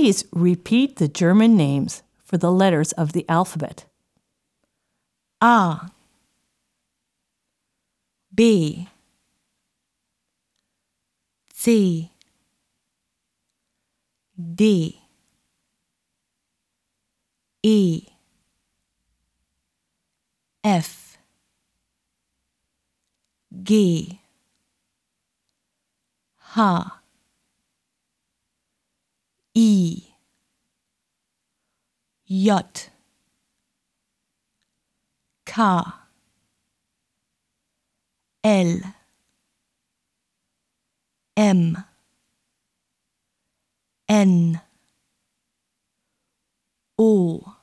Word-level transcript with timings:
Please 0.00 0.24
repeat 0.32 0.96
the 0.96 1.08
German 1.08 1.58
names 1.58 2.02
for 2.24 2.38
the 2.38 2.50
letters 2.50 2.92
of 2.92 3.12
the 3.12 3.26
alphabet. 3.28 3.84
A. 5.42 5.90
B. 8.34 8.88
C. 11.52 12.12
D. 14.54 15.02
E. 17.62 18.06
F. 20.64 21.18
G. 23.62 24.20
H 26.56 26.99
I 29.56 30.02
J 32.28 32.62
K 35.44 35.82
L. 38.44 38.80
M. 41.36 41.84
N. 44.08 44.60
O. 46.98 47.56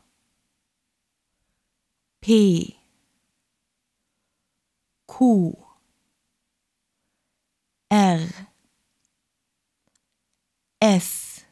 P. 2.22 2.78
Q. 5.08 5.58
R 7.90 8.20
S 10.82 11.46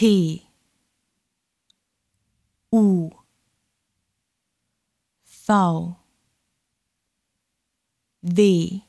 T 0.00 0.46
U 2.72 3.10
V 5.46 5.94
W 8.24 8.80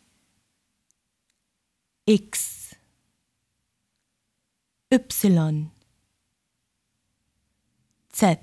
X 2.08 2.76
Y 4.90 5.68
Z 8.16 8.38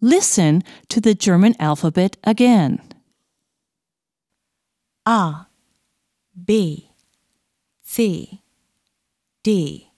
Listen 0.00 0.62
to 0.88 1.00
the 1.02 1.14
German 1.14 1.54
alphabet 1.60 2.16
again. 2.24 2.80
A 5.04 5.46
B 6.42 6.88
C 7.82 8.40
D. 9.42 9.88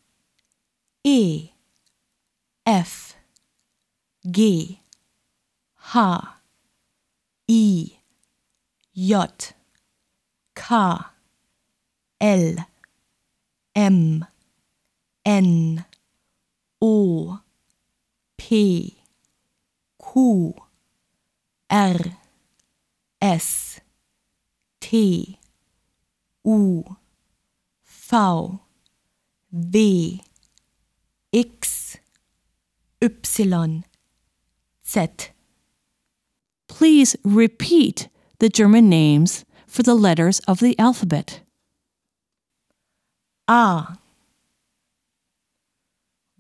E. 1.03 1.51
F. 2.65 3.17
G. 4.25 4.79
H. 5.93 5.97
I. 7.51 7.99
J. 8.95 9.55
K. 10.55 10.97
L. 12.21 12.55
M. 13.75 14.25
N. 15.25 15.85
O. 16.81 17.41
P. 18.37 18.97
Q. 19.99 20.55
R. 21.69 21.97
S. 23.21 23.81
T. 24.81 25.37
U. 26.45 26.85
V 27.85 28.61
W 29.55 30.19
X 31.31 31.99
Y 33.03 33.83
Z 34.87 35.09
Please 36.69 37.17
repeat 37.23 38.09
the 38.39 38.49
German 38.49 38.89
names 38.89 39.45
for 39.67 39.83
the 39.83 39.95
letters 39.95 40.41
of 40.49 40.61
the 40.61 40.79
alphabet. 40.79 41.41
A 43.47 43.99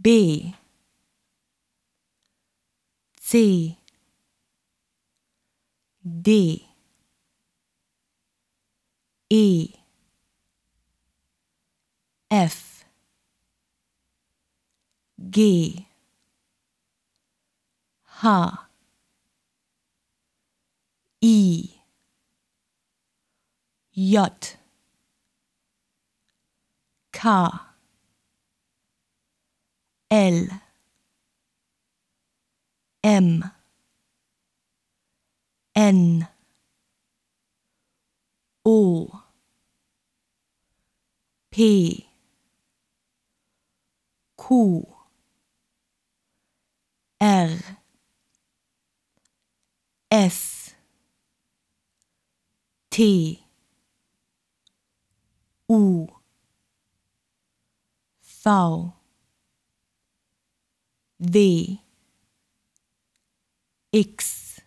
B 0.01 0.55
C 3.21 3.79
D 6.03 6.67
E 9.29 9.75
F 12.31 12.72
G 15.33 15.87
H 18.23 18.27
I 21.25 21.71
J 23.95 24.57
K 27.13 27.49
L 30.11 30.49
M 33.03 33.51
N 35.75 36.29
O 38.67 39.23
P 41.51 42.07
Q 44.37 44.87
R 47.21 47.49
S 50.11 50.75
T. 53.03 53.43
U. 55.69 56.07
V 58.45 58.93
W 61.21 61.79
X. 63.93 64.61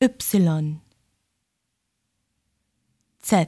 Y. 0.00 0.76
Z. 3.24 3.46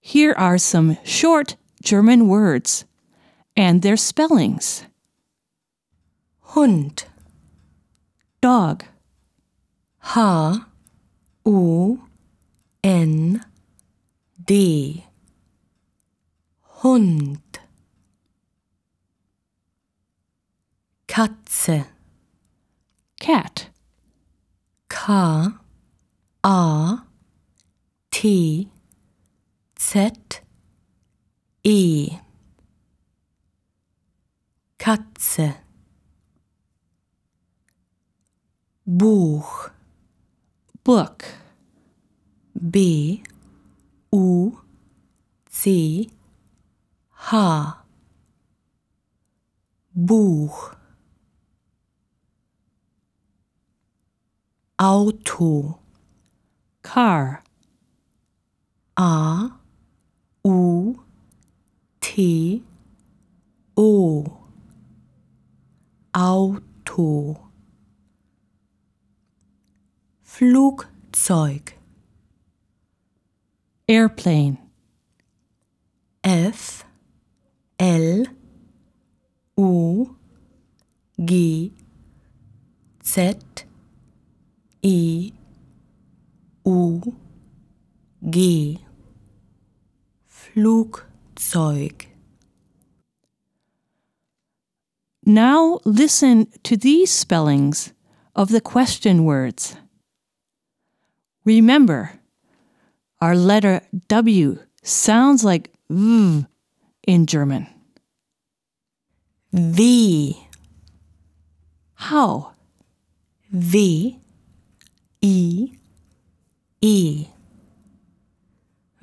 Here 0.00 0.32
are 0.36 0.58
some 0.58 0.98
short 1.04 1.54
German 1.84 2.26
words 2.26 2.84
and 3.56 3.82
their 3.82 3.96
spellings 3.96 4.86
Hund. 6.54 7.06
Dog, 8.40 8.84
H 10.04 10.60
U 11.44 12.00
N 12.84 13.44
D. 14.46 15.04
Hund. 16.62 17.40
Katze. 21.08 21.86
Cat, 23.18 23.68
K 24.88 25.48
A 26.44 26.98
T 28.12 28.68
Z 29.80 30.10
E. 31.64 32.10
Katze 34.78 35.63
Buch 38.86 39.70
book, 40.84 41.24
B. 42.70 43.22
U. 44.12 44.60
C. 45.48 46.10
H. 47.32 47.74
Buch 49.94 50.76
Auto 54.78 55.78
car, 56.82 57.42
A. 58.98 59.50
U. 60.44 61.02
T. 62.00 62.62
O. 63.76 64.40
Auto 66.14 67.43
Flugzeug. 70.44 71.72
Airplane, 73.88 74.58
F 76.22 76.84
L 77.78 78.24
U 79.56 80.16
G 81.24 81.72
Z 83.02 83.32
I 84.84 85.32
U 86.66 87.14
G. 88.28 88.78
Flugzeug. 90.28 92.06
Now 95.24 95.80
listen 95.86 96.48
to 96.64 96.76
these 96.76 97.10
spellings 97.10 97.94
of 98.36 98.50
the 98.50 98.60
question 98.60 99.24
words. 99.24 99.76
Remember, 101.44 102.12
our 103.20 103.36
letter 103.36 103.82
W 104.08 104.58
sounds 104.82 105.44
like 105.44 105.70
V 105.90 106.46
in 107.06 107.26
German. 107.26 107.66
W 109.52 110.34
How? 111.94 112.52
W 113.52 114.16
I 115.22 115.72
E. 116.80 117.26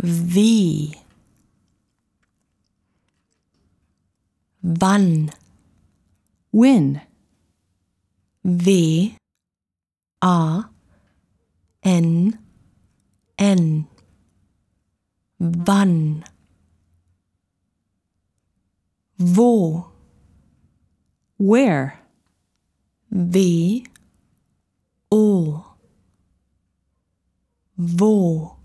Wie 0.03 0.95
Wann. 4.63 5.31
When? 6.51 7.01
W 8.43 9.11
A 10.21 10.70
N 11.83 12.37
N 13.37 13.87
Wann 15.39 16.23
Wo. 19.17 19.91
Where? 21.37 21.99
W 23.11 23.83
O. 25.11 25.75
Wo 27.77 28.60